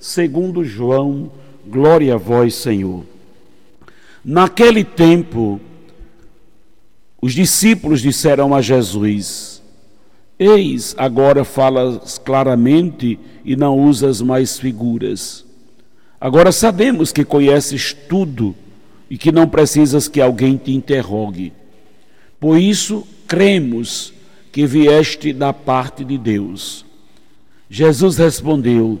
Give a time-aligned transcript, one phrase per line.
[0.00, 1.30] segundo João,
[1.66, 3.04] glória a vós, Senhor.
[4.24, 5.60] Naquele tempo,
[7.20, 9.62] os discípulos disseram a Jesus:
[10.38, 15.44] Eis, agora falas claramente e não usas mais figuras.
[16.18, 18.54] Agora sabemos que conheces tudo
[19.08, 21.52] e que não precisas que alguém te interrogue.
[22.38, 24.12] Por isso, cremos
[24.50, 26.84] que vieste da parte de Deus.
[27.68, 29.00] Jesus respondeu: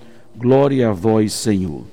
[0.35, 1.83] glória a vós, Senhor.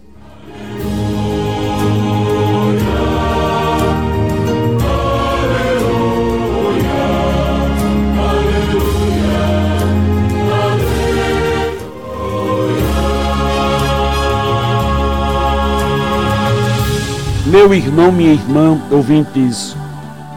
[17.50, 19.75] Meu irmão, minha irmã, ouvintes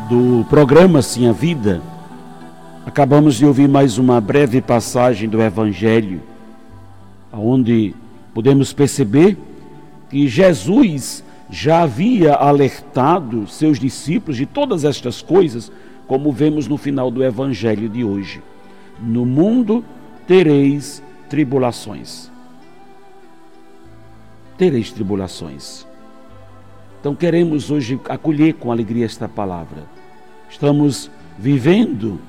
[0.10, 1.82] do programa Sim a Vida,
[2.86, 6.22] acabamos de ouvir mais uma breve passagem do Evangelho,
[7.32, 7.96] onde
[8.34, 9.38] podemos perceber
[10.10, 15.72] que Jesus já havia alertado seus discípulos de todas estas coisas,
[16.08, 18.42] como vemos no final do Evangelho de hoje.
[19.02, 19.84] No mundo
[20.28, 22.32] tereis tribulações.
[24.58, 25.86] Tereis tribulações.
[27.00, 29.84] Então queremos hoje acolher com alegria esta palavra.
[30.50, 32.20] Estamos vivendo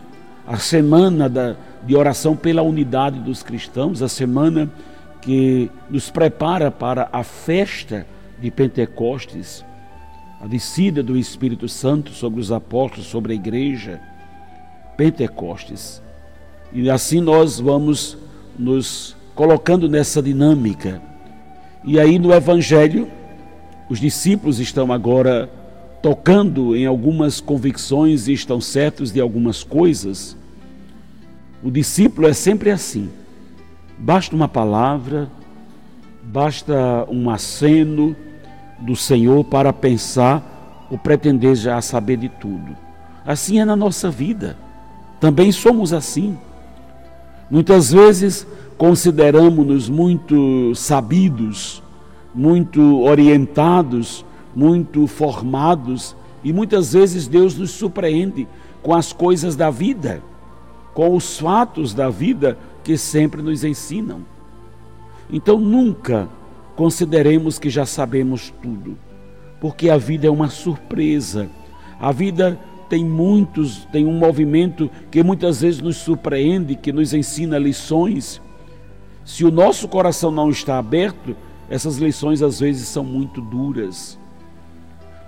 [0.46, 4.70] a semana da, de oração pela unidade dos cristãos, a semana
[5.22, 8.06] que nos prepara para a festa
[8.40, 9.64] de Pentecostes,
[10.40, 14.00] a descida do Espírito Santo sobre os apóstolos, sobre a igreja.
[14.96, 16.02] Pentecostes.
[16.72, 18.18] E assim nós vamos
[18.58, 21.00] nos colocando nessa dinâmica.
[21.84, 23.08] E aí no Evangelho
[23.88, 25.48] os discípulos estão agora
[26.02, 30.36] tocando em algumas convicções e estão certos de algumas coisas.
[31.62, 33.08] O discípulo é sempre assim.
[33.98, 35.30] Basta uma palavra,
[36.22, 38.16] basta um aceno
[38.80, 42.76] do Senhor para pensar ou pretender já saber de tudo.
[43.24, 44.56] Assim é na nossa vida.
[45.20, 46.36] Também somos assim.
[47.50, 51.82] Muitas vezes consideramos-nos muito sabidos,
[52.34, 54.24] muito orientados,
[54.54, 58.48] muito formados, e muitas vezes Deus nos surpreende
[58.82, 60.22] com as coisas da vida,
[60.92, 64.22] com os fatos da vida que sempre nos ensinam.
[65.30, 66.28] Então nunca
[66.76, 68.96] consideremos que já sabemos tudo,
[69.60, 71.48] porque a vida é uma surpresa.
[72.00, 77.58] A vida tem muitos, tem um movimento que muitas vezes nos surpreende, que nos ensina
[77.58, 78.40] lições.
[79.24, 81.36] Se o nosso coração não está aberto,
[81.70, 84.18] essas lições às vezes são muito duras.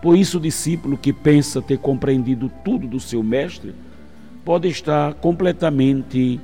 [0.02, 3.74] Por isso, o discípulo que pensa ter compreendido tudo do seu mestre
[4.44, 6.38] pode estar completamente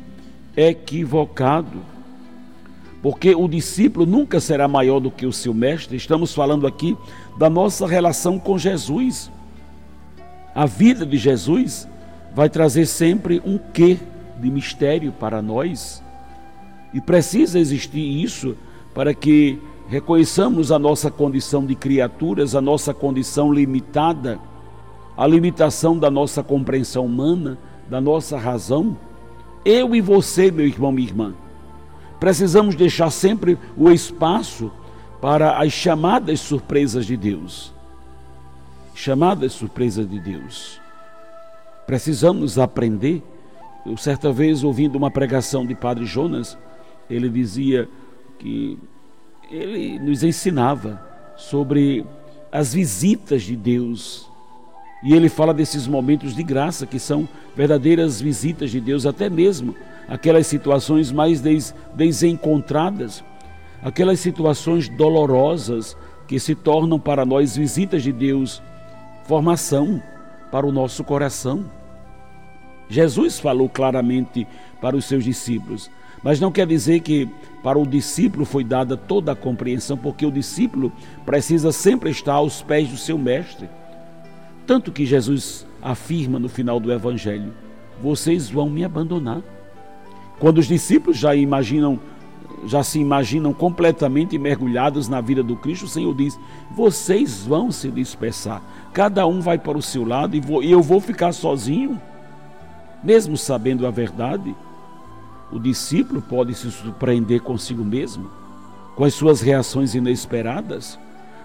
[0.68, 1.78] equivocado.
[3.02, 5.96] Porque o discípulo nunca será maior do que o seu mestre.
[5.96, 6.96] Estamos falando aqui
[7.38, 9.30] da nossa relação com Jesus.
[10.54, 11.88] A vida de Jesus
[12.34, 13.98] vai trazer sempre um quê
[14.38, 16.02] de mistério para nós.
[16.92, 18.56] E precisa existir isso
[18.94, 24.38] para que reconheçamos a nossa condição de criaturas, a nossa condição limitada,
[25.16, 27.58] a limitação da nossa compreensão humana,
[27.88, 28.96] da nossa razão.
[29.64, 31.34] Eu e você, meu irmão, minha irmã,
[32.18, 34.70] precisamos deixar sempre o espaço
[35.20, 37.72] para as chamadas surpresas de Deus.
[38.94, 40.80] Chamadas surpresas de Deus.
[41.86, 43.22] Precisamos aprender.
[43.84, 46.56] Eu, certa vez, ouvindo uma pregação de Padre Jonas,
[47.08, 47.88] ele dizia
[48.38, 48.78] que
[49.50, 51.04] ele nos ensinava
[51.36, 52.06] sobre
[52.52, 54.29] as visitas de Deus.
[55.02, 59.74] E ele fala desses momentos de graça que são verdadeiras visitas de Deus, até mesmo
[60.08, 63.24] aquelas situações mais des desencontradas.
[63.82, 68.62] aquelas situações dolorosas que se tornam para nós visitas de Deus,
[69.24, 70.02] formação
[70.50, 71.64] para o nosso coração.
[72.88, 74.46] Jesus falou claramente
[74.80, 75.90] para os seus discípulos,
[76.22, 77.28] mas não quer dizer que
[77.62, 80.92] para o discípulo foi dada toda a compreensão, porque o discípulo
[81.24, 83.68] precisa sempre estar aos pés do seu mestre.
[84.66, 87.52] Tanto que Jesus afirma no final do evangelho:
[88.02, 89.42] vocês vão me abandonar.
[90.38, 91.98] Quando os discípulos já imaginam
[92.66, 96.38] já se imaginam completamente mergulhados na vida do Cristo, o Senhor diz:
[96.74, 98.62] vocês vão se dispersar,
[98.92, 102.00] cada um vai para o seu lado e, vou, e eu vou ficar sozinho,
[103.02, 104.54] mesmo sabendo a verdade.
[105.50, 108.30] O discípulo pode se surpreender consigo mesmo,
[108.94, 110.98] com as suas reações inesperadas,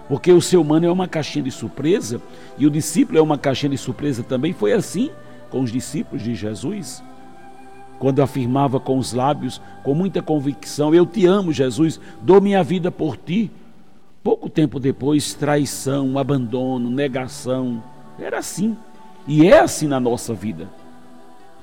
[0.08, 2.20] porque o ser humano é uma caixinha de surpresa
[2.58, 4.52] e o discípulo é uma caixinha de surpresa também.
[4.52, 5.10] Foi assim
[5.50, 7.02] com os discípulos de Jesus
[7.98, 12.90] quando afirmava com os lábios, com muita convicção: Eu te amo, Jesus, dou minha vida
[12.90, 13.50] por ti.
[14.22, 17.82] Pouco tempo depois, traição, abandono, negação.
[18.18, 18.76] Era assim.
[19.26, 20.68] E é assim na nossa vida.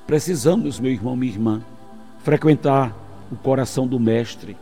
[0.07, 1.61] Precisamos, meu irmão, minha irmã,
[2.19, 2.95] frequentar
[3.31, 4.57] o coração do Mestre.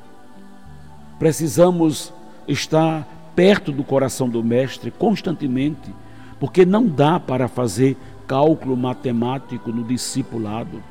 [1.19, 2.11] Precisamos
[2.47, 5.93] estar perto do coração do Mestre constantemente,
[6.39, 7.97] porque não dá para fazer
[8.27, 10.81] cálculo matemático no discipulado.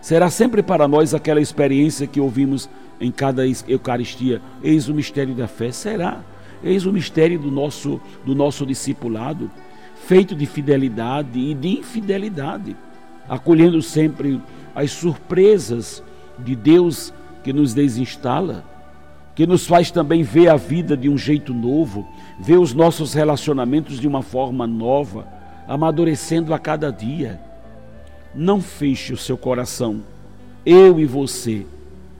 [0.00, 2.68] Será sempre para nós aquela experiência que ouvimos
[3.00, 4.40] em cada Eucaristia.
[4.62, 5.70] Eis o mistério da fé.
[5.70, 6.22] Será?
[6.62, 9.50] Eis o mistério do nosso, do nosso discipulado,
[10.06, 12.76] feito de fidelidade e de infidelidade,
[13.28, 14.40] acolhendo sempre
[14.74, 16.02] as surpresas
[16.38, 18.64] de Deus que nos desinstala,
[19.34, 22.06] que nos faz também ver a vida de um jeito novo,
[22.38, 25.26] ver os nossos relacionamentos de uma forma nova,
[25.66, 27.40] amadurecendo a cada dia
[28.34, 30.02] não feche o seu coração.
[30.64, 31.66] Eu e você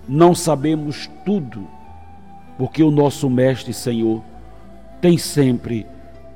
[0.08, 1.66] não sabemos tudo,
[2.58, 4.22] porque o nosso Mestre Senhor
[5.00, 5.86] tem sempre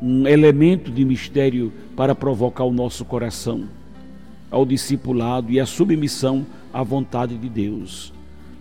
[0.01, 3.65] um elemento de mistério para provocar o nosso coração
[4.51, 8.13] ao discipulado e à submissão à vontade de Deus.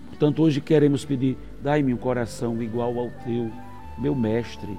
[0.10, 3.51] Portanto, hoje queremos pedir: dai-me um coração igual ao teu,
[3.98, 4.77] meu Mestre,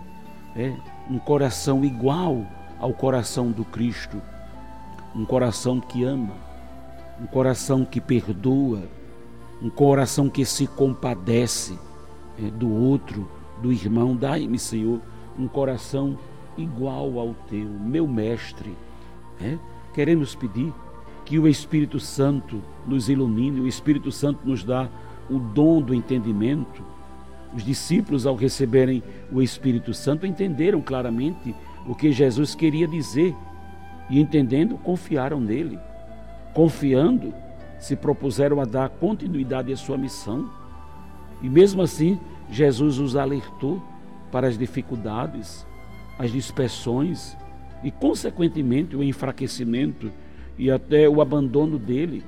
[0.54, 0.72] é
[1.10, 2.46] um coração igual
[2.78, 4.20] ao coração do Cristo
[5.14, 6.34] um coração que ama,
[7.20, 8.82] um coração que perdoa,
[9.62, 11.78] um coração que se compadece
[12.38, 13.28] é, do outro,
[13.62, 14.16] do irmão.
[14.16, 15.00] Dai-me, Senhor,
[15.38, 16.19] um coração
[16.58, 18.76] igual ao teu, meu mestre.
[19.40, 19.56] É?
[19.94, 20.72] Queremos pedir
[21.25, 24.88] que o Espírito Santo nos ilumine, o Espírito Santo nos dá
[25.31, 26.82] o dom do entendimento.
[27.55, 31.55] Os discípulos, ao receberem o Espírito Santo, entenderam claramente
[31.87, 33.35] o que Jesus queria dizer
[34.11, 35.79] e entendendo, confiaram nele.
[36.53, 37.32] Confiando,
[37.79, 40.50] se propuseram a dar continuidade à sua missão.
[41.43, 42.19] E mesmo assim,
[42.50, 43.82] Jesus os alertou
[44.31, 45.67] para as dificuldades,
[46.19, 47.37] as dispersões
[47.82, 50.11] e, consequentemente, o enfraquecimento
[50.59, 52.25] e até o abandono dele.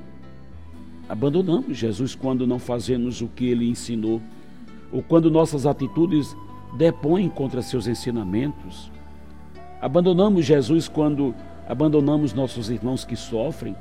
[1.08, 4.20] Abandonamos Jesus quando não fazemos o que ele ensinou,
[4.92, 6.36] ou quando nossas atitudes
[6.76, 8.90] depõem contra seus ensinamentos.
[9.80, 11.34] Abandonamos Jesus quando
[11.68, 13.76] abandonamos nossos irmãos que sofrem,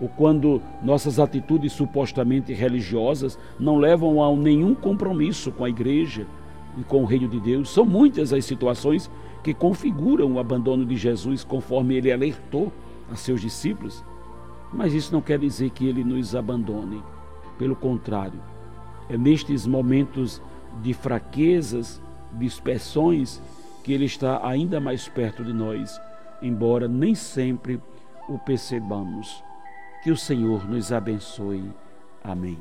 [0.00, 6.26] ou quando nossas atitudes supostamente religiosas não levam a nenhum compromisso com a igreja
[6.78, 7.70] e com o reino de Deus.
[7.70, 9.10] São muitas as situações
[9.42, 12.72] que configuram o abandono de Jesus, conforme ele alertou
[13.10, 14.04] a seus discípulos.
[14.72, 17.02] Mas isso não quer dizer que ele nos abandone.
[17.58, 18.40] Pelo contrário,
[19.08, 20.40] é nestes momentos
[20.82, 22.00] de fraquezas,
[22.32, 23.40] dispersões,
[23.82, 25.98] que ele está ainda mais perto de nós
[26.42, 27.80] embora nem sempre
[28.28, 29.42] o percebamos.
[30.02, 31.72] Que o Senhor nos abençoe.
[32.22, 32.58] Amém.